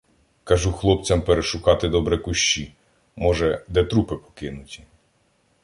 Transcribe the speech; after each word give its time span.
Кажу 0.43 0.71
хлопцям 0.71 1.21
перешукати 1.21 1.89
добре 1.89 2.17
кущі— 2.17 2.73
може, 3.15 3.65
де 3.67 3.83
трупи 3.83 4.15
покинуті. 4.15 4.83